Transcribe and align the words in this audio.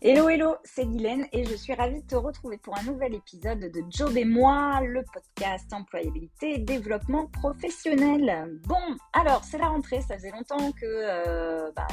Hello, 0.00 0.28
hello, 0.28 0.54
c'est 0.62 0.86
Guylaine 0.86 1.26
et 1.32 1.44
je 1.44 1.56
suis 1.56 1.74
ravie 1.74 2.00
de 2.00 2.06
te 2.06 2.14
retrouver 2.14 2.56
pour 2.56 2.78
un 2.78 2.84
nouvel 2.84 3.16
épisode 3.16 3.58
de 3.58 3.82
Job 3.90 4.16
et 4.16 4.24
moi, 4.24 4.80
le 4.80 5.02
podcast 5.12 5.72
employabilité 5.72 6.54
et 6.54 6.58
développement 6.58 7.26
professionnel. 7.26 8.60
Bon, 8.62 8.76
alors 9.12 9.42
c'est 9.42 9.58
la 9.58 9.66
rentrée, 9.66 10.00
ça 10.02 10.14
faisait 10.14 10.30
longtemps 10.30 10.70
que, 10.70 10.86
euh, 10.86 11.72
bah, 11.74 11.88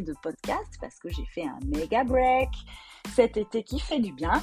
de 0.00 0.14
podcast 0.22 0.78
parce 0.80 0.98
que 0.98 1.10
j'ai 1.10 1.26
fait 1.26 1.44
un 1.44 1.58
méga 1.66 2.04
break 2.04 2.48
cet 3.14 3.36
été 3.36 3.62
qui 3.62 3.78
fait 3.78 4.00
du 4.00 4.12
bien. 4.12 4.42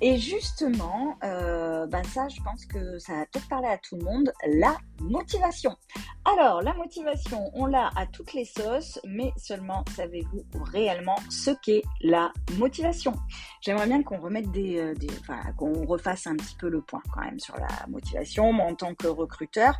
Et 0.00 0.18
justement, 0.18 1.16
euh, 1.24 1.86
ben 1.86 2.04
ça, 2.04 2.28
je 2.28 2.40
pense 2.42 2.66
que 2.66 2.98
ça 2.98 3.14
va 3.14 3.26
peut-être 3.26 3.48
parler 3.48 3.68
à 3.68 3.78
tout 3.78 3.96
le 3.96 4.04
monde, 4.04 4.32
la 4.46 4.76
motivation. 5.00 5.76
Alors, 6.24 6.60
la 6.62 6.74
motivation, 6.74 7.50
on 7.54 7.66
l'a 7.66 7.90
à 7.96 8.06
toutes 8.06 8.34
les 8.34 8.44
sauces, 8.44 9.00
mais 9.06 9.32
seulement 9.36 9.84
savez-vous 9.96 10.44
réellement 10.64 11.16
ce 11.30 11.50
qu'est 11.62 11.82
la 12.02 12.32
motivation? 12.56 13.14
J'aimerais 13.62 13.86
bien 13.86 14.02
qu'on 14.02 14.18
remette 14.18 14.50
des, 14.50 14.78
euh, 14.78 14.94
des 14.94 15.08
qu'on 15.56 15.86
refasse 15.86 16.26
un 16.26 16.36
petit 16.36 16.56
peu 16.56 16.68
le 16.68 16.82
point 16.82 17.02
quand 17.14 17.22
même 17.22 17.38
sur 17.38 17.56
la 17.56 17.86
motivation. 17.88 18.50
En 18.50 18.74
tant 18.74 18.94
que 18.94 19.06
recruteur, 19.06 19.78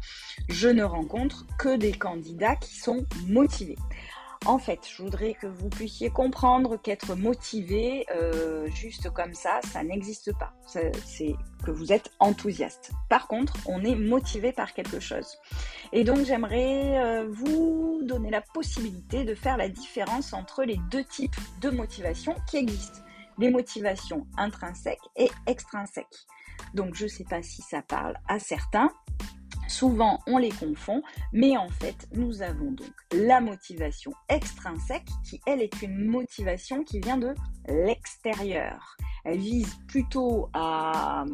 je 0.49 0.69
ne 0.69 0.83
rencontre 0.83 1.47
que 1.59 1.77
des 1.77 1.93
candidats 1.93 2.57
qui 2.57 2.75
sont 2.77 3.05
motivés. 3.27 3.77
En 4.47 4.59
fait, 4.59 4.89
je 4.89 5.03
voudrais 5.03 5.35
que 5.35 5.47
vous 5.47 5.69
puissiez 5.69 6.09
comprendre 6.09 6.79
qu'être 6.79 7.15
motivé, 7.15 8.07
euh, 8.15 8.67
juste 8.71 9.11
comme 9.11 9.35
ça, 9.35 9.61
ça 9.71 9.85
n'existe 9.85 10.33
pas. 10.39 10.55
C'est 10.65 11.37
que 11.63 11.71
vous 11.71 11.93
êtes 11.93 12.11
enthousiaste. 12.21 12.93
Par 13.11 13.29
contre, 13.29 13.53
on 13.67 13.85
est 13.85 13.95
motivé 13.95 14.53
par 14.53 14.73
quelque 14.73 14.99
chose. 14.99 15.37
Et 15.93 16.05
donc, 16.05 16.25
j'aimerais 16.25 16.99
euh, 16.99 17.29
vous 17.29 18.01
donner 18.03 18.31
la 18.31 18.41
possibilité 18.41 19.25
de 19.25 19.35
faire 19.35 19.59
la 19.59 19.69
différence 19.69 20.33
entre 20.33 20.65
les 20.65 20.81
deux 20.91 21.05
types 21.05 21.37
de 21.61 21.69
motivation 21.69 22.35
qui 22.49 22.57
existent. 22.57 23.01
Les 23.37 23.51
motivations 23.51 24.27
intrinsèques 24.39 24.99
et 25.17 25.31
extrinsèques. 25.47 26.27
Donc, 26.73 26.95
je 26.95 27.05
ne 27.05 27.09
sais 27.09 27.25
pas 27.25 27.43
si 27.43 27.61
ça 27.61 27.83
parle 27.83 28.17
à 28.27 28.39
certains. 28.39 28.91
Souvent, 29.71 30.19
on 30.27 30.39
les 30.39 30.51
confond, 30.51 31.01
mais 31.33 31.57
en 31.57 31.69
fait, 31.69 32.09
nous 32.13 32.43
avons 32.43 32.73
donc 32.73 32.91
la 33.13 33.41
motivation 33.41 34.11
extrinsèque, 34.29 35.07
qui, 35.25 35.41
elle, 35.47 35.63
est 35.63 35.81
une 35.81 36.07
motivation 36.07 36.83
qui 36.83 36.99
vient 36.99 37.17
de 37.17 37.37
l'extérieur. 37.69 38.97
Elle 39.25 39.39
vise 39.39 39.77
plutôt 39.87 40.49
à... 40.55 41.25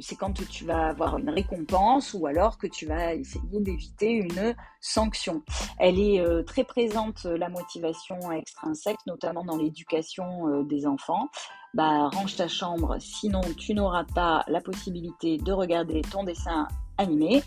C'est 0.00 0.16
quand 0.16 0.32
tu 0.32 0.64
vas 0.64 0.88
avoir 0.88 1.18
une 1.18 1.30
récompense 1.30 2.14
ou 2.14 2.26
alors 2.26 2.58
que 2.58 2.66
tu 2.66 2.86
vas 2.86 3.14
essayer 3.14 3.60
d'éviter 3.60 4.12
une 4.12 4.54
sanction. 4.80 5.42
Elle 5.78 5.98
est 5.98 6.20
euh, 6.20 6.42
très 6.42 6.64
présente, 6.64 7.24
la 7.24 7.48
motivation 7.48 8.32
extrinsèque, 8.32 8.98
notamment 9.06 9.44
dans 9.44 9.56
l'éducation 9.56 10.48
euh, 10.48 10.62
des 10.62 10.86
enfants. 10.86 11.28
Bah, 11.74 12.08
range 12.08 12.36
ta 12.36 12.46
chambre, 12.46 12.96
sinon 13.00 13.40
tu 13.58 13.74
n'auras 13.74 14.04
pas 14.04 14.44
la 14.46 14.60
possibilité 14.60 15.38
de 15.38 15.52
regarder 15.52 16.02
ton 16.02 16.22
dessin 16.22 16.68
animé. 16.98 17.42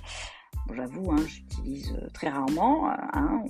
J'avoue, 0.75 1.11
hein, 1.11 1.23
j'utilise 1.25 1.93
euh, 1.93 2.09
très 2.13 2.29
rarement, 2.29 2.89
euh, 2.89 2.95
hein, 3.13 3.43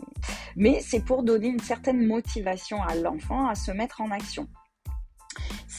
mais 0.56 0.80
c'est 0.82 1.04
pour 1.04 1.24
donner 1.24 1.48
une 1.48 1.60
certaine 1.60 2.06
motivation 2.06 2.82
à 2.84 2.96
l'enfant 2.96 3.48
à 3.48 3.56
se 3.56 3.72
mettre 3.72 4.02
en 4.02 4.12
action. 4.12 4.48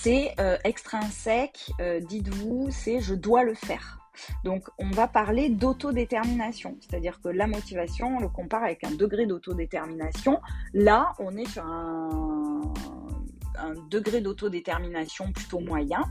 Euh, 0.09 0.57
extrinsèque, 0.65 1.71
dites-vous, 2.01 2.69
c'est 2.71 3.01
je 3.01 3.15
dois 3.15 3.45
le 3.45 3.55
faire. 3.55 3.99
Donc, 4.43 4.65
on 4.79 4.91
va 4.91 5.07
parler 5.07 5.51
d'autodétermination, 5.51 6.77
c'est-à-dire 6.81 7.21
que 7.21 7.29
la 7.29 7.47
motivation, 7.47 8.17
on 8.17 8.21
le 8.21 8.29
compare 8.29 8.65
avec 8.65 8.85
un 8.85 8.91
degré 8.91 9.27
d'autodétermination. 9.27 10.41
Là, 10.73 11.13
on 11.19 11.37
est 11.37 11.49
sur 11.49 11.65
un, 11.65 12.63
degré 13.91 14.21
d'autodétermination 14.21 15.33
plutôt 15.33 15.61
moyen. 15.61 16.03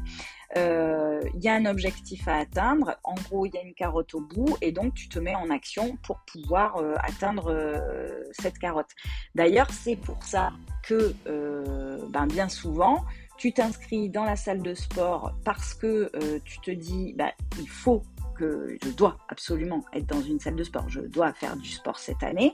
Euh, 0.58 1.22
il 1.34 1.44
y 1.44 1.48
a 1.48 1.56
un 1.56 1.66
objectif 1.66 2.28
à 2.28 2.36
atteindre, 2.36 2.98
en 3.04 3.16
gros 3.16 3.46
il 3.46 3.54
y 3.54 3.58
a 3.58 3.62
une 3.62 3.74
carotte 3.74 4.14
au 4.16 4.22
bout 4.22 4.58
et 4.62 4.72
donc 4.72 4.94
tu 4.94 5.08
te 5.08 5.18
mets 5.18 5.36
en 5.36 5.50
action 5.50 5.98
pour 6.04 6.20
pouvoir 6.26 6.78
euh, 6.78 6.96
atteindre 7.00 7.52
euh, 7.52 8.24
cette 8.32 8.58
carotte. 8.58 8.90
D'ailleurs 9.34 9.70
c'est 9.72 9.96
pour 9.96 10.24
ça 10.24 10.52
que 10.84 11.14
ben, 12.10 12.28
bien 12.28 12.50
souvent 12.50 13.06
tu 13.38 13.54
t'inscris 13.54 14.10
dans 14.10 14.24
la 14.24 14.36
salle 14.36 14.62
de 14.62 14.74
sport 14.74 15.34
parce 15.46 15.74
que 15.74 16.12
tu 16.44 16.60
te 16.60 16.72
dis 16.72 17.14
ben, 17.18 17.32
il 17.60 17.70
faut 17.70 18.04
que 18.38 18.78
je 18.84 18.90
dois 18.92 19.18
absolument 19.30 19.84
être 19.94 20.06
dans 20.06 20.22
une 20.22 20.40
salle 20.40 20.56
de 20.56 20.64
sport, 20.64 20.88
je 20.90 21.02
dois 21.02 21.34
faire 21.34 21.58
du 21.58 21.70
sport 21.70 22.00
cette 22.00 22.24
année, 22.24 22.54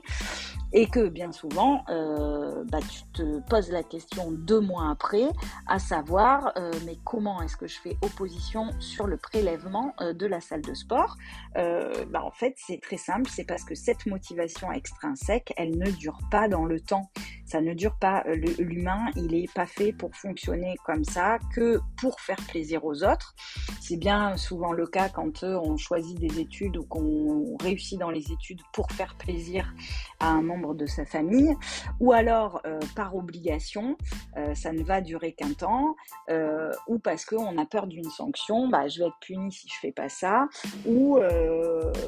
et 0.74 0.88
que 0.88 1.08
bien 1.08 1.30
souvent, 1.30 1.84
euh, 1.88 2.64
bah, 2.66 2.80
tu 2.80 3.04
te 3.12 3.40
poses 3.48 3.70
la 3.70 3.84
question 3.84 4.32
deux 4.32 4.60
mois 4.60 4.90
après, 4.90 5.28
à 5.68 5.78
savoir, 5.78 6.52
euh, 6.56 6.72
mais 6.84 6.98
comment 7.04 7.40
est-ce 7.42 7.56
que 7.56 7.68
je 7.68 7.78
fais 7.78 7.96
opposition 8.02 8.70
sur 8.80 9.06
le 9.06 9.16
prélèvement 9.16 9.94
euh, 10.00 10.12
de 10.12 10.26
la 10.26 10.40
salle 10.40 10.62
de 10.62 10.74
sport? 10.74 11.16
Bah, 11.54 12.24
En 12.24 12.32
fait, 12.32 12.54
c'est 12.56 12.80
très 12.82 12.96
simple, 12.96 13.30
c'est 13.30 13.44
parce 13.44 13.62
que 13.62 13.76
cette 13.76 14.06
motivation 14.06 14.72
extrinsèque, 14.72 15.54
elle 15.56 15.78
ne 15.78 15.90
dure 15.92 16.18
pas 16.30 16.48
dans 16.48 16.64
le 16.64 16.80
temps. 16.80 17.08
Ça 17.46 17.60
ne 17.60 17.74
dure 17.74 17.96
pas. 18.00 18.24
L'humain, 18.58 19.10
il 19.14 19.26
n'est 19.26 19.46
pas 19.54 19.66
fait 19.66 19.92
pour 19.92 20.16
fonctionner 20.16 20.74
comme 20.84 21.04
ça 21.04 21.38
que 21.54 21.78
pour 22.00 22.20
faire 22.20 22.38
plaisir 22.48 22.84
aux 22.84 23.04
autres. 23.04 23.34
C'est 23.80 23.98
bien 23.98 24.36
souvent 24.36 24.72
le 24.72 24.86
cas 24.86 25.08
quand 25.08 25.44
on 25.44 25.76
choisit 25.76 26.18
des 26.18 26.40
études 26.40 26.76
ou 26.78 26.84
qu'on 26.84 27.56
réussit 27.62 28.00
dans 28.00 28.10
les 28.10 28.32
études 28.32 28.62
pour 28.72 28.90
faire 28.90 29.14
plaisir 29.16 29.72
à 30.18 30.28
un 30.30 30.42
membre 30.42 30.63
de 30.72 30.86
sa 30.86 31.04
famille, 31.04 31.54
ou 32.00 32.12
alors 32.12 32.62
euh, 32.64 32.78
par 32.96 33.14
obligation, 33.14 33.98
euh, 34.38 34.54
ça 34.54 34.72
ne 34.72 34.82
va 34.82 35.02
durer 35.02 35.32
qu'un 35.34 35.52
temps, 35.52 35.94
euh, 36.30 36.72
ou 36.88 36.98
parce 36.98 37.26
qu'on 37.26 37.58
a 37.58 37.66
peur 37.66 37.86
d'une 37.86 38.08
sanction, 38.08 38.68
bah, 38.68 38.88
je 38.88 39.00
vais 39.00 39.08
être 39.08 39.18
puni 39.20 39.52
si 39.52 39.68
je 39.68 39.74
fais 39.80 39.92
pas 39.92 40.08
ça, 40.08 40.48
ou 40.86 41.18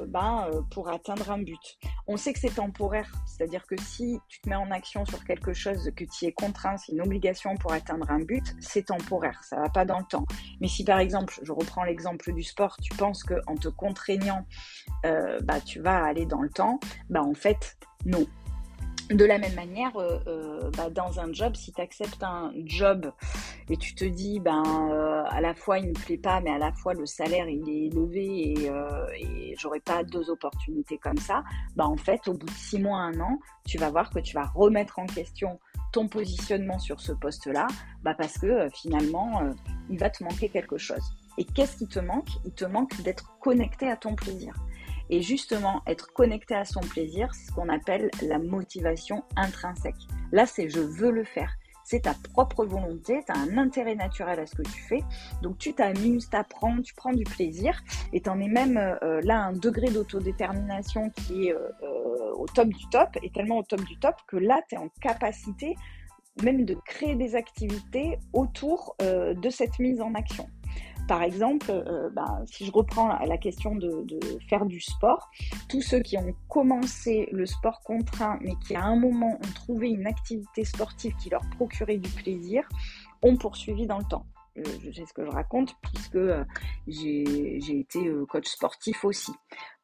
bah, 0.09 0.49
pour 0.71 0.89
atteindre 0.89 1.31
un 1.31 1.39
but. 1.39 1.79
On 2.07 2.17
sait 2.17 2.33
que 2.33 2.39
c'est 2.39 2.55
temporaire, 2.55 3.13
c'est-à-dire 3.27 3.67
que 3.67 3.75
si 3.81 4.19
tu 4.29 4.41
te 4.41 4.49
mets 4.49 4.57
en 4.57 4.71
action 4.71 5.05
sur 5.05 5.25
quelque 5.25 5.53
chose 5.53 5.91
que 5.97 6.05
tu 6.05 6.25
es 6.25 6.33
contraint, 6.33 6.77
c'est 6.79 6.93
une 6.93 7.03
obligation 7.03 7.57
pour 7.57 7.73
atteindre 7.73 8.11
un 8.11 8.21
but, 8.21 8.55
c'est 8.61 8.87
temporaire, 8.87 9.43
ça 9.43 9.57
va 9.57 9.69
pas 9.69 9.85
dans 9.85 9.99
le 9.99 10.05
temps. 10.05 10.25
Mais 10.61 10.69
si 10.69 10.85
par 10.85 11.01
exemple, 11.01 11.35
je 11.43 11.53
reprends 11.53 11.85
l'exemple 11.85 12.33
du 12.33 12.43
sport, 12.43 12.77
tu 12.81 12.95
penses 12.97 13.25
que 13.25 13.35
en 13.47 13.57
te 13.57 13.69
contraignant, 13.69 14.47
bah, 15.03 15.61
tu 15.65 15.81
vas 15.81 16.05
aller 16.05 16.27
dans 16.27 16.43
le 16.43 16.51
temps, 16.51 16.79
bah, 17.11 17.23
en 17.23 17.35
fait, 17.35 17.77
non. 18.05 18.25
De 19.11 19.25
la 19.25 19.39
même 19.39 19.55
manière, 19.55 19.97
euh, 19.97 20.19
euh, 20.27 20.71
bah, 20.77 20.91
dans 20.91 21.21
un 21.21 21.33
job, 21.33 21.55
si 21.55 21.73
tu 21.73 21.81
acceptes 21.81 22.25
un 22.25 22.51
job 22.65 23.13
et 23.71 23.77
tu 23.77 23.95
te 23.95 24.05
dis, 24.05 24.41
ben, 24.41 24.65
à 25.31 25.41
la 25.41 25.55
fois 25.55 25.79
il 25.79 25.85
ne 25.85 25.89
me 25.91 25.95
plaît 25.95 26.19
pas, 26.19 26.41
mais 26.41 26.51
à 26.51 26.59
la 26.59 26.73
fois 26.73 26.93
le 26.93 27.07
salaire 27.07 27.49
il 27.49 27.69
est 27.69 27.87
élevé 27.87 28.25
et, 28.25 28.71
et 29.21 29.55
j'aurai 29.59 29.79
pas 29.79 30.03
deux 30.03 30.29
opportunités 30.29 30.99
comme 30.99 31.19
ça, 31.19 31.45
bah, 31.77 31.87
en 31.87 31.97
fait, 31.97 32.27
au 32.27 32.33
bout 32.33 32.47
de 32.47 32.51
six 32.51 32.81
mois, 32.81 32.99
un 32.99 33.21
an, 33.21 33.39
tu 33.65 33.79
vas 33.79 33.91
voir 33.91 34.11
que 34.11 34.19
tu 34.19 34.35
vas 34.35 34.47
remettre 34.55 34.99
en 34.99 35.07
question 35.07 35.61
ton 35.93 36.09
positionnement 36.09 36.81
sur 36.81 37.01
ce 37.01 37.13
poste-là, 37.13 37.69
bah, 38.03 38.15
parce 38.19 38.39
que 38.39 38.69
finalement, 38.75 39.41
il 39.89 40.01
va 40.01 40.11
te 40.11 40.25
manquer 40.25 40.49
quelque 40.49 40.79
chose. 40.79 41.13
Et 41.39 41.45
qu'est-ce 41.45 41.77
qui 41.77 41.87
te 41.87 42.01
manque? 42.01 42.29
Il 42.45 42.53
te 42.53 42.65
manque 42.65 43.01
d'être 43.03 43.39
connecté 43.39 43.89
à 43.89 43.97
ton 43.97 44.17
plaisir. 44.17 44.55
Et 45.11 45.23
justement, 45.23 45.83
être 45.87 46.13
connecté 46.13 46.55
à 46.55 46.65
son 46.65 46.81
plaisir, 46.81 47.33
c'est 47.35 47.47
ce 47.47 47.53
qu'on 47.53 47.69
appelle 47.69 48.11
la 48.23 48.39
motivation 48.39 49.23
intrinsèque. 49.37 49.95
Là, 50.33 50.47
c'est 50.47 50.69
je 50.69 50.81
veux 50.81 51.11
le 51.11 51.25
faire. 51.25 51.57
C'est 51.85 52.01
ta 52.01 52.15
propre 52.33 52.65
volonté, 52.65 53.23
tu 53.25 53.33
as 53.33 53.39
un 53.39 53.59
intérêt 53.59 53.95
naturel 53.95 54.41
à 54.41 54.47
ce 54.47 54.57
que 54.57 54.63
tu 54.63 54.83
fais. 54.89 55.05
Donc 55.41 55.57
tu 55.59 55.73
t'amuses, 55.73 56.29
tu 56.29 56.37
apprends, 56.37 56.83
tu 56.83 56.93
prends 56.95 57.13
du 57.13 57.23
plaisir 57.23 57.81
et 58.13 58.21
tu 58.21 58.29
en 58.29 58.41
es 58.41 58.49
même 58.49 58.77
euh, 58.77 59.21
là 59.23 59.45
un 59.45 59.53
degré 59.53 59.89
d'autodétermination 59.91 61.11
qui 61.11 61.47
est 61.47 61.53
euh, 61.53 61.69
euh, 61.85 62.33
au 62.35 62.47
top 62.47 62.71
du 62.71 62.89
top 62.89 63.11
et 63.23 63.31
tellement 63.31 63.59
au 63.59 63.63
top 63.63 63.83
du 63.83 63.97
top 64.01 64.17
que 64.27 64.37
là, 64.37 64.63
tu 64.69 64.75
es 64.75 64.79
en 64.79 64.89
capacité 65.01 65.77
même 66.43 66.65
de 66.65 66.75
créer 66.75 67.15
des 67.15 67.37
activités 67.37 68.19
autour 68.35 68.95
de 69.01 69.49
cette 69.49 69.79
mise 69.79 70.03
en 70.03 70.13
action. 70.13 70.47
Par 71.09 71.23
exemple, 71.23 71.71
euh, 71.71 72.11
ben, 72.11 72.43
si 72.47 72.67
je 72.67 72.73
reprends 72.73 73.17
la, 73.19 73.39
question 73.39 73.77
de, 73.77 74.05
faire 74.49 74.67
du 74.67 74.81
sport, 74.81 75.31
tous 75.69 75.81
ceux 75.81 76.01
qui 76.01 76.19
ont 76.19 76.35
commencé 76.49 77.29
le 77.33 77.47
sport 77.47 77.81
contraint, 77.83 78.39
mais 78.41 78.55
qui 78.67 78.75
à 78.75 78.85
un 78.85 78.97
moment 78.97 79.37
ont 79.37 79.53
trouvé 79.55 79.91
une 79.91 80.07
activité 80.07 80.65
sportive 80.65 81.15
qui 81.17 81.31
leur 81.31 81.43
procurait 81.57 81.99
du 81.99 82.11
plaisir, 82.11 82.69
ont 83.23 83.37
poursuivi 83.37 83.87
dans 83.87 83.99
le 83.99 84.05
temps. 84.05 84.27
Euh, 84.59 84.63
je 84.83 84.91
sais 84.91 85.05
ce 85.07 85.13
que 85.13 85.25
je 85.25 85.31
raconte 85.31 85.77
puisque 85.83 86.17
euh, 86.17 86.43
j'ai 86.89 87.79
été 87.79 88.11
coach 88.29 88.49
sportif 88.49 89.05
aussi. 89.05 89.33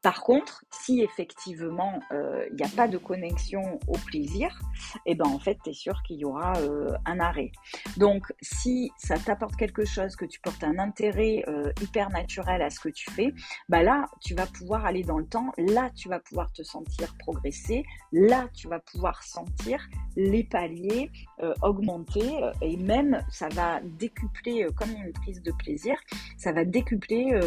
Par 0.02 0.22
contre, 0.22 0.64
si 0.70 1.00
effectivement 1.00 2.00
euh, 2.10 2.44
il 2.50 2.56
n'y 2.56 2.64
a 2.64 2.68
pas 2.68 2.88
de 2.88 2.98
connexion 2.98 3.78
au 3.86 3.96
plaisir, 3.98 4.60
eh 5.06 5.14
ben 5.14 5.26
en 5.26 5.38
fait, 5.38 5.58
tu 5.62 5.70
es 5.70 5.72
sûr 5.72 6.02
qu'il 6.02 6.16
y 6.16 6.24
aura 6.24 6.54
euh, 6.56 6.90
un 7.06 7.20
arrêt. 7.20 7.52
Donc, 7.98 8.32
si 8.40 8.90
ça 8.96 9.16
t'apporte 9.16 9.54
quelque 9.54 9.84
chose, 9.84 10.16
que 10.16 10.24
tu 10.24 10.40
portes 10.40 10.64
un 10.64 10.78
intérêt 10.80 11.44
euh, 11.46 11.70
hyper 11.80 12.10
naturel 12.10 12.62
à 12.62 12.70
ce 12.70 12.80
que 12.80 12.88
tu 12.88 13.10
fais, 13.12 13.32
bah 13.68 13.84
là, 13.84 14.06
tu 14.20 14.34
vas 14.34 14.46
pouvoir 14.46 14.86
aller 14.86 15.04
dans 15.04 15.18
le 15.18 15.26
temps, 15.26 15.52
là, 15.56 15.90
tu 15.94 16.08
vas 16.08 16.18
pouvoir 16.18 16.50
te 16.50 16.64
sentir 16.64 17.14
progresser, 17.18 17.84
là, 18.10 18.48
tu 18.54 18.66
vas 18.66 18.80
pouvoir 18.80 19.22
sentir 19.22 19.86
les 20.16 20.44
paliers 20.44 21.10
augmenter 21.62 22.40
et 22.60 22.76
même 22.76 23.24
ça 23.28 23.48
va 23.48 23.80
décupler, 23.82 24.66
comme 24.76 24.90
une 24.90 25.12
prise 25.12 25.42
de 25.42 25.50
plaisir, 25.50 25.96
ça 26.36 26.52
va 26.52 26.64
décupler 26.64 27.38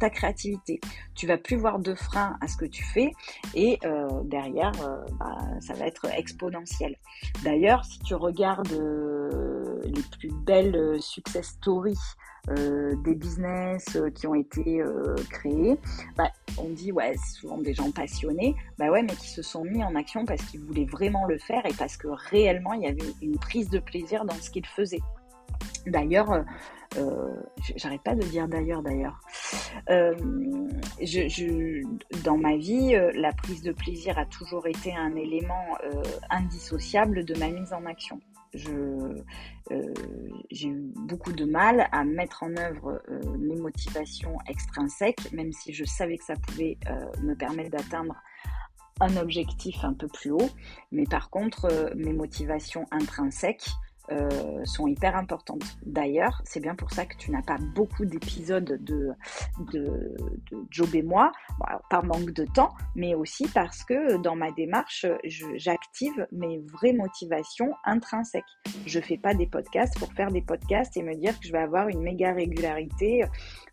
ta 0.00 0.08
créativité. 0.08 0.80
Tu 1.14 1.26
vas 1.26 1.36
plus 1.36 1.56
voir 1.56 1.78
de 1.78 1.94
frein 2.02 2.36
à 2.40 2.48
ce 2.48 2.56
que 2.56 2.64
tu 2.64 2.84
fais 2.84 3.12
et 3.54 3.78
euh, 3.84 4.08
derrière, 4.24 4.72
euh, 4.82 5.04
bah, 5.18 5.38
ça 5.60 5.74
va 5.74 5.86
être 5.86 6.06
exponentiel. 6.06 6.96
D'ailleurs, 7.44 7.84
si 7.84 7.98
tu 8.00 8.14
regardes 8.14 8.72
euh, 8.72 9.80
les 9.84 10.02
plus 10.18 10.30
belles 10.30 11.00
success 11.00 11.46
stories 11.48 11.98
des 13.04 13.14
business 13.14 13.96
qui 14.16 14.26
ont 14.26 14.34
été 14.34 14.82
créés, 15.30 15.78
bah, 16.16 16.28
on 16.58 16.70
dit 16.70 16.90
ouais, 16.90 17.14
souvent 17.38 17.58
des 17.58 17.72
gens 17.72 17.92
passionnés, 17.92 18.56
bah 18.78 18.90
ouais, 18.90 19.02
mais 19.02 19.14
qui 19.14 19.28
se 19.28 19.42
sont 19.42 19.64
mis 19.64 19.84
en 19.84 19.94
action 19.94 20.24
parce 20.24 20.42
qu'ils 20.46 20.58
voulaient 20.58 20.84
vraiment 20.84 21.24
le 21.26 21.38
faire 21.38 21.64
et 21.66 21.72
parce 21.72 21.96
que 21.96 22.08
réellement 22.30 22.72
il 22.72 22.82
y 22.82 22.86
avait 22.86 23.14
une 23.22 23.38
prise 23.38 23.70
de 23.70 23.78
plaisir 23.78 24.24
dans 24.24 24.34
ce 24.34 24.50
qu'ils 24.50 24.66
faisaient. 24.66 25.02
D'ailleurs, 25.86 26.44
euh, 26.96 27.34
j'arrête 27.76 28.02
pas 28.02 28.14
de 28.14 28.22
dire 28.22 28.48
d'ailleurs 28.48 28.82
d'ailleurs. 28.82 29.20
Euh, 29.88 30.14
dans 32.24 32.36
ma 32.36 32.56
vie, 32.56 32.94
euh, 32.94 33.10
la 33.14 33.32
prise 33.32 33.62
de 33.62 33.72
plaisir 33.72 34.18
a 34.18 34.26
toujours 34.26 34.66
été 34.66 34.94
un 34.94 35.14
élément 35.16 35.76
indissociable 36.30 37.24
de 37.24 37.38
ma 37.38 37.48
mise 37.48 37.72
en 37.72 37.86
action. 37.86 38.20
j'ai 38.54 38.68
eu 40.68 40.92
beaucoup 41.08 41.32
de 41.32 41.44
mal 41.44 41.88
à 41.92 42.04
mettre 42.04 42.42
en 42.42 42.56
œuvre 42.56 43.02
mes 43.38 43.56
motivations 43.56 44.36
extrinsèques, 44.48 45.32
même 45.32 45.52
si 45.52 45.72
je 45.72 45.84
savais 45.84 46.18
que 46.18 46.24
ça 46.24 46.34
pouvait 46.36 46.78
me 47.22 47.34
permettre 47.34 47.70
d'atteindre 47.70 48.16
un 49.00 49.16
objectif 49.16 49.82
un 49.84 49.94
peu 49.94 50.08
plus 50.08 50.30
haut. 50.30 50.50
Mais 50.90 51.04
par 51.04 51.30
contre, 51.30 51.92
mes 51.96 52.12
motivations 52.12 52.84
intrinsèques, 52.90 53.70
euh, 54.10 54.64
sont 54.64 54.86
hyper 54.86 55.16
importantes. 55.16 55.64
D'ailleurs, 55.84 56.42
c'est 56.44 56.60
bien 56.60 56.74
pour 56.74 56.90
ça 56.90 57.06
que 57.06 57.16
tu 57.16 57.30
n'as 57.30 57.42
pas 57.42 57.58
beaucoup 57.74 58.04
d'épisodes 58.04 58.78
de, 58.82 59.10
de, 59.72 60.14
Job 60.70 60.94
et 60.94 61.02
moi, 61.02 61.32
par 61.90 62.04
manque 62.04 62.32
de 62.32 62.44
temps, 62.44 62.74
mais 62.94 63.14
aussi 63.14 63.46
parce 63.48 63.84
que 63.84 64.16
dans 64.18 64.36
ma 64.36 64.50
démarche, 64.52 65.06
j'active 65.54 66.26
mes 66.32 66.58
vraies 66.58 66.92
motivations 66.92 67.72
intrinsèques. 67.84 68.44
Je 68.86 69.00
fais 69.00 69.18
pas 69.18 69.34
des 69.34 69.46
podcasts 69.46 69.98
pour 69.98 70.12
faire 70.12 70.30
des 70.30 70.42
podcasts 70.42 70.96
et 70.96 71.02
me 71.02 71.14
dire 71.14 71.38
que 71.38 71.46
je 71.46 71.52
vais 71.52 71.58
avoir 71.58 71.88
une 71.88 72.02
méga 72.02 72.32
régularité. 72.32 73.24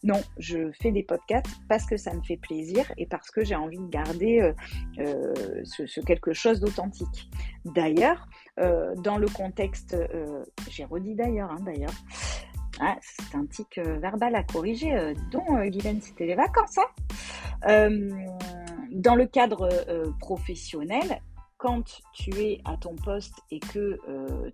Non, 0.03 0.21
je 0.37 0.71
fais 0.81 0.91
des 0.91 1.03
podcasts 1.03 1.49
parce 1.67 1.85
que 1.85 1.97
ça 1.97 2.13
me 2.13 2.21
fait 2.21 2.37
plaisir 2.37 2.91
et 2.97 3.05
parce 3.05 3.31
que 3.31 3.43
j'ai 3.43 3.55
envie 3.55 3.79
de 3.79 3.89
garder 3.89 4.41
euh, 4.41 4.53
euh, 4.99 5.33
ce, 5.63 5.99
quelque 6.01 6.33
chose 6.33 6.59
d'authentique. 6.59 7.29
D'ailleurs, 7.65 8.27
dans 8.97 9.17
le 9.17 9.27
contexte 9.27 9.95
euh, 10.13 10.43
j'ai 10.69 10.85
redit 10.85 11.15
d'ailleurs, 11.15 11.51
hein, 11.51 11.59
d'ailleurs. 11.61 11.93
Ah, 12.79 12.97
c'est 13.01 13.35
un 13.35 13.45
tic 13.45 13.77
euh, 13.77 13.97
verbal 13.99 14.35
à 14.35 14.43
corriger. 14.43 14.93
Euh, 14.93 15.13
donc, 15.31 15.45
Guylaine, 15.49 16.01
c'était 16.01 16.25
les 16.25 16.35
vacances. 16.35 16.77
Hein 16.77 17.89
dans 18.91 19.13
le 19.13 19.27
cadre 19.27 19.69
professionnel, 20.19 21.21
quand 21.57 22.01
tu 22.13 22.31
es 22.39 22.59
à 22.65 22.75
ton 22.75 22.95
poste 22.95 23.35
et 23.51 23.59
que 23.59 23.99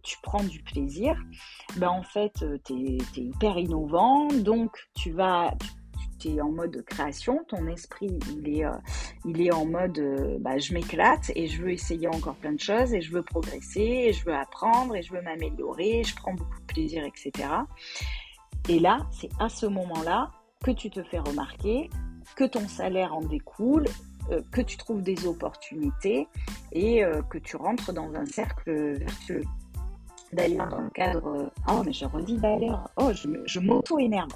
tu 0.04 0.18
prends 0.22 0.44
du 0.44 0.62
plaisir, 0.62 1.16
ben 1.78 1.88
en 1.88 2.04
fait, 2.04 2.44
tu 2.66 2.74
es, 2.74 2.98
hyper 3.16 3.58
innovant, 3.58 4.28
donc 4.28 4.76
tu 4.94 5.12
vas, 5.12 5.54
en 6.42 6.50
mode 6.50 6.84
création, 6.86 7.44
ton 7.48 7.68
esprit 7.68 8.20
il 8.36 8.58
est, 8.58 8.66
euh, 8.66 8.72
il 9.26 9.42
est 9.42 9.54
en 9.54 9.66
mode 9.66 10.00
euh, 10.00 10.38
bah, 10.40 10.58
je 10.58 10.74
m'éclate 10.74 11.32
et 11.36 11.48
je 11.48 11.62
veux 11.62 11.72
essayer 11.72 12.08
encore 12.08 12.36
plein 12.36 12.54
de 12.54 12.60
choses 12.60 12.94
et 12.94 13.02
je 13.02 13.12
veux 13.12 13.22
progresser 13.22 13.82
et 13.82 14.14
je 14.14 14.26
veux 14.26 14.34
apprendre 14.34 14.96
et 14.96 15.02
je 15.02 15.14
veux 15.14 15.22
m'améliorer, 15.22 16.04
je 16.04 16.16
prends 16.16 16.34
beaucoup 16.34 16.60
de 16.60 16.66
plaisir, 16.66 17.04
etc. 17.04 17.48
Et 18.70 18.80
là, 18.80 19.06
c'est 19.12 19.30
à 19.40 19.50
ce 19.50 19.66
moment-là 19.66 20.32
que 20.64 20.72
tu 20.72 20.90
te 20.90 21.04
fais 21.04 21.20
remarquer, 21.20 21.90
que 22.36 22.46
ton 22.46 22.68
salaire 22.68 23.14
en 23.14 23.22
découle, 23.22 23.86
euh, 24.32 24.42
que 24.52 24.62
tu 24.62 24.78
trouves 24.78 25.04
des 25.04 25.28
opportunités 25.28 26.28
et 26.72 27.04
que 27.30 27.38
tu 27.38 27.56
rentres 27.56 27.94
dans 27.94 28.14
un 28.16 28.26
cercle 28.26 28.98
vertueux. 28.98 29.44
D'ailleurs, 30.34 30.68
dans 30.68 30.82
le 30.82 30.90
cadre... 30.90 31.52
Oh, 31.70 31.84
mais 31.86 31.94
je 31.94 32.06
redis 32.06 32.38
d'ailleurs. 32.38 32.90
Oh, 32.98 33.12
je 33.14 33.60
m'auto-énerve. 33.60 34.32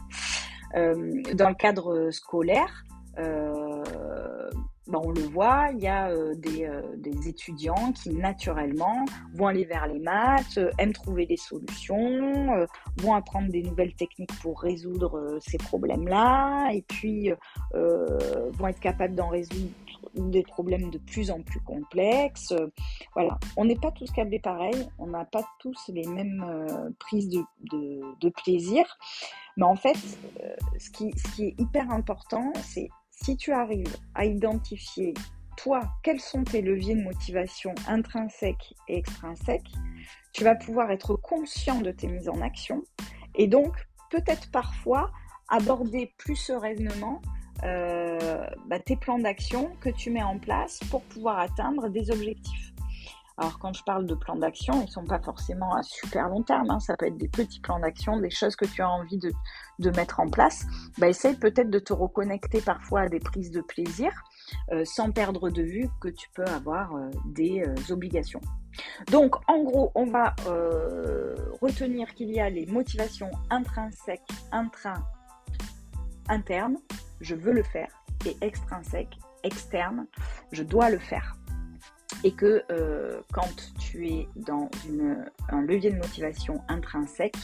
Euh, 0.75 1.23
dans 1.33 1.49
le 1.49 1.55
cadre 1.55 2.11
scolaire, 2.11 2.85
euh, 3.17 3.83
ben, 4.89 4.99
on 5.03 5.11
le 5.11 5.21
voit, 5.21 5.69
il 5.71 5.79
y 5.79 5.87
a 5.87 6.09
euh, 6.09 6.33
des, 6.35 6.69
des, 6.97 7.27
étudiants 7.27 7.91
qui 7.91 8.09
naturellement 8.11 9.05
vont 9.33 9.47
aller 9.47 9.65
vers 9.65 9.87
les 9.87 9.99
maths, 9.99 10.59
aiment 10.77 10.93
trouver 10.93 11.25
des 11.25 11.37
solutions, 11.37 12.67
vont 12.97 13.13
apprendre 13.13 13.49
des 13.49 13.61
nouvelles 13.61 13.93
techniques 13.93 14.37
pour 14.41 14.61
résoudre 14.61 15.37
ces 15.41 15.57
problèmes-là, 15.57 16.71
et 16.71 16.81
puis 16.81 17.31
vont 17.73 18.67
être 18.67 18.79
capables 18.79 19.15
d'en 19.15 19.29
résoudre 19.29 19.69
des 20.15 20.43
problèmes 20.43 20.89
de 20.89 20.97
plus 20.97 21.29
en 21.29 21.41
plus 21.41 21.59
complexes. 21.61 22.53
Voilà, 23.13 23.37
on 23.57 23.65
n'est 23.65 23.75
pas 23.75 23.91
tous 23.91 24.11
câblés 24.11 24.39
pareil, 24.39 24.87
on 24.97 25.07
n'a 25.07 25.25
pas 25.25 25.43
tous 25.59 25.89
les 25.89 26.07
mêmes 26.07 26.45
prises 26.99 27.29
de, 27.29 28.29
plaisir. 28.43 28.85
Mais 29.59 29.65
en 29.65 29.75
fait, 29.75 29.97
euh, 30.41 30.55
ce, 30.77 30.89
qui, 30.89 31.11
est 31.43 31.59
hyper 31.59 31.91
important, 31.91 32.53
c'est 32.63 32.89
si 33.23 33.37
tu 33.37 33.51
arrives 33.51 33.95
à 34.15 34.25
identifier, 34.25 35.13
toi, 35.57 35.81
quels 36.03 36.21
sont 36.21 36.43
tes 36.43 36.61
leviers 36.61 36.95
de 36.95 37.03
motivation 37.03 37.75
intrinsèques 37.87 38.73
et 38.87 38.97
extrinsèques, 38.97 39.71
tu 40.31 40.43
vas 40.43 40.55
pouvoir 40.55 40.91
être 40.91 41.15
conscient 41.15 41.81
de 41.81 41.91
tes 41.91 42.07
mises 42.07 42.29
en 42.29 42.41
action 42.41 42.83
et 43.35 43.47
donc 43.47 43.75
peut-être 44.09 44.49
parfois 44.51 45.11
aborder 45.49 46.13
plus 46.17 46.35
sereinement 46.35 47.21
euh, 47.63 48.47
bah, 48.67 48.79
tes 48.79 48.95
plans 48.95 49.19
d'action 49.19 49.75
que 49.81 49.89
tu 49.89 50.11
mets 50.11 50.23
en 50.23 50.39
place 50.39 50.79
pour 50.89 51.03
pouvoir 51.03 51.39
atteindre 51.39 51.89
des 51.89 52.11
objectifs. 52.11 52.68
Alors 53.39 53.57
quand 53.57 53.71
je 53.71 53.83
parle 53.85 54.05
de 54.05 54.15
plans 54.15 54.35
d'action, 54.35 54.81
ils 54.81 54.87
ne 54.87 54.91
sont 54.91 55.05
pas 55.05 55.19
forcément 55.19 55.73
à 55.73 55.81
super 55.81 56.27
long 56.27 56.43
terme. 56.43 56.69
Hein. 56.69 56.79
Ça 56.81 56.97
peut 56.97 57.05
être 57.05 57.17
des 57.17 57.29
petits 57.29 57.61
plans 57.61 57.79
d'action, 57.79 58.19
des 58.19 58.29
choses 58.29 58.57
que 58.57 58.65
tu 58.65 58.81
as 58.81 58.89
envie 58.89 59.17
de, 59.17 59.91
mettre 59.91 60.19
en 60.19 60.29
place. 60.29 60.65
Bah, 60.97 61.07
essaye 61.07 61.35
peut-être 61.35 61.69
de 61.69 61.79
te 61.79 61.93
reconnecter 61.93 62.59
parfois 62.59 63.01
à 63.01 63.07
des 63.07 63.21
prises 63.21 63.51
de 63.51 63.61
plaisir 63.61 64.11
euh, 64.73 64.83
sans 64.83 65.11
perdre 65.11 65.49
de 65.49 65.61
vue 65.61 65.87
que 66.01 66.09
tu 66.09 66.29
peux 66.35 66.43
avoir 66.43 66.93
euh, 66.95 67.09
des 67.27 67.63
euh, 67.65 67.93
obligations. 67.93 68.41
Donc 69.09 69.35
en 69.47 69.63
gros, 69.63 69.91
on 69.95 70.05
va 70.05 70.35
retenir 71.61 72.13
qu'il 72.15 72.31
y 72.31 72.39
a 72.39 72.49
les 72.49 72.65
motivations 72.65 73.31
intrinsèques, 73.49 74.21
intra, 74.51 74.95
internes, 76.27 76.77
je 77.19 77.35
veux 77.35 77.51
le 77.51 77.63
faire, 77.63 77.89
et 78.25 78.37
extrinsèques, 78.41 79.17
externes, 79.43 80.05
je 80.51 80.63
dois 80.63 80.89
le 80.89 80.99
faire 80.99 81.38
et 82.23 82.31
que 82.31 82.63
euh, 82.71 83.21
quand 83.33 83.71
tu 83.79 84.07
es 84.07 84.27
dans 84.35 84.69
un 85.49 85.61
levier 85.61 85.91
de 85.91 85.97
motivation 85.97 86.61
intrinsèque, 86.67 87.37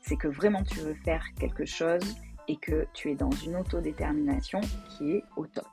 c'est 0.00 0.16
que 0.16 0.28
vraiment 0.28 0.62
tu 0.62 0.80
veux 0.80 0.94
faire 1.04 1.24
quelque 1.38 1.64
chose 1.64 2.16
et 2.48 2.56
que 2.56 2.86
tu 2.92 3.10
es 3.10 3.14
dans 3.14 3.30
une 3.30 3.56
autodétermination 3.56 4.60
qui 4.88 5.12
est 5.12 5.24
au 5.36 5.46
top. 5.46 5.66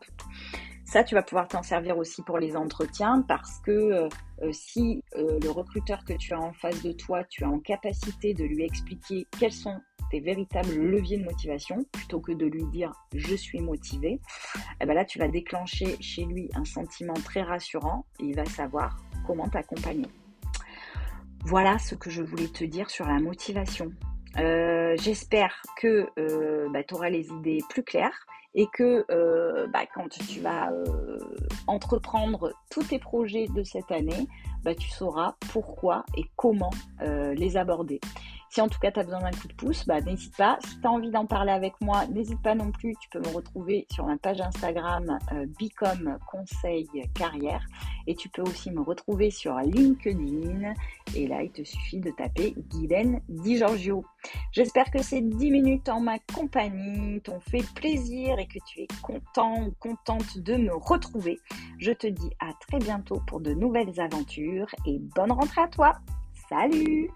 Ça, 0.85 1.03
tu 1.03 1.15
vas 1.15 1.23
pouvoir 1.23 1.47
t'en 1.47 1.63
servir 1.63 1.97
aussi 1.97 2.21
pour 2.21 2.37
les 2.37 2.55
entretiens 2.55 3.23
parce 3.27 3.59
que 3.59 3.71
euh, 3.71 4.09
euh, 4.41 4.51
si 4.51 5.03
le 5.15 5.49
recruteur 5.49 6.03
que 6.05 6.13
tu 6.13 6.33
as 6.33 6.39
en 6.39 6.53
face 6.53 6.83
de 6.83 6.91
toi, 6.91 7.23
tu 7.23 7.43
as 7.43 7.49
en 7.49 7.59
capacité 7.59 8.33
de 8.33 8.43
lui 8.43 8.63
expliquer 8.63 9.27
quels 9.39 9.53
sont 9.53 9.81
véritables 10.19 10.73
leviers 10.73 11.17
de 11.17 11.23
motivation 11.23 11.85
plutôt 11.91 12.19
que 12.19 12.31
de 12.31 12.45
lui 12.45 12.65
dire 12.65 12.91
je 13.13 13.35
suis 13.35 13.59
motivé, 13.59 14.11
et 14.13 14.19
eh 14.81 14.85
ben 14.85 14.93
là 14.93 15.05
tu 15.05 15.19
vas 15.19 15.27
déclencher 15.27 15.97
chez 15.99 16.25
lui 16.25 16.49
un 16.55 16.65
sentiment 16.65 17.13
très 17.13 17.41
rassurant 17.41 18.05
et 18.19 18.25
il 18.25 18.35
va 18.35 18.45
savoir 18.45 18.97
comment 19.25 19.47
t'accompagner. 19.47 20.07
Voilà 21.45 21.77
ce 21.77 21.95
que 21.95 22.09
je 22.09 22.21
voulais 22.23 22.47
te 22.47 22.63
dire 22.63 22.89
sur 22.89 23.05
la 23.05 23.19
motivation. 23.19 23.91
Euh, 24.37 24.95
j'espère 24.97 25.61
que 25.77 26.07
euh, 26.17 26.69
bah, 26.69 26.83
tu 26.83 26.93
auras 26.93 27.09
les 27.09 27.29
idées 27.29 27.59
plus 27.69 27.83
claires 27.83 28.25
et 28.55 28.67
que 28.67 29.05
euh, 29.09 29.67
bah, 29.67 29.85
quand 29.93 30.09
tu 30.09 30.39
vas 30.39 30.71
euh, 30.71 31.17
entreprendre 31.67 32.53
tous 32.69 32.83
tes 32.83 32.99
projets 32.99 33.47
de 33.47 33.63
cette 33.63 33.91
année, 33.91 34.27
bah, 34.63 34.75
tu 34.75 34.89
sauras 34.89 35.35
pourquoi 35.51 36.05
et 36.15 36.25
comment 36.35 36.71
euh, 37.01 37.33
les 37.33 37.57
aborder. 37.57 37.99
Si 38.49 38.61
en 38.61 38.67
tout 38.67 38.77
cas 38.79 38.91
tu 38.91 38.99
as 38.99 39.03
besoin 39.03 39.21
d'un 39.21 39.31
coup 39.31 39.47
de 39.47 39.53
pouce, 39.55 39.83
bah, 39.87 39.99
n'hésite 40.01 40.37
pas. 40.37 40.59
Si 40.63 40.79
tu 40.79 40.85
as 40.85 40.91
envie 40.91 41.09
d'en 41.09 41.25
parler 41.25 41.51
avec 41.51 41.73
moi, 41.81 42.05
n'hésite 42.05 42.39
pas 42.43 42.53
non 42.53 42.71
plus. 42.71 42.95
Tu 43.01 43.09
peux 43.09 43.19
me 43.19 43.33
retrouver 43.35 43.87
sur 43.91 44.05
ma 44.05 44.15
page 44.17 44.41
Instagram 44.41 45.17
Bicom 45.57 46.19
Conseil 46.31 46.87
Carrière. 47.15 47.65
Et 48.05 48.13
tu 48.13 48.29
peux 48.29 48.43
aussi 48.43 48.69
me 48.69 48.81
retrouver 48.81 49.31
sur 49.31 49.55
LinkedIn. 49.55 50.73
Et 51.15 51.25
là, 51.25 51.41
il 51.41 51.49
te 51.51 51.63
suffit 51.63 51.99
de 51.99 52.11
taper 52.11 52.53
Guylaine 52.69 53.21
Di 53.27 53.57
Giorgio. 53.57 54.05
J'espère 54.53 54.91
que 54.91 55.01
ces 55.01 55.19
10 55.19 55.49
minutes 55.49 55.89
en 55.89 55.99
ma 55.99 56.19
compagnie 56.19 57.19
t'ont 57.21 57.39
fait 57.39 57.65
plaisir 57.73 58.37
et 58.37 58.45
que 58.45 58.59
tu 58.67 58.81
es 58.81 58.87
content 59.01 59.63
ou 59.63 59.71
contente 59.79 60.37
de 60.37 60.55
me 60.55 60.75
retrouver. 60.75 61.39
Je 61.79 61.91
te 61.91 62.05
dis 62.05 62.29
à 62.39 62.51
très 62.67 62.77
bientôt 62.77 63.19
pour 63.25 63.41
de 63.41 63.51
nouvelles 63.51 63.99
aventures 63.99 64.67
et 64.85 64.99
bonne 64.99 65.31
rentrée 65.31 65.61
à 65.61 65.67
toi. 65.67 65.93
Salut 66.49 67.09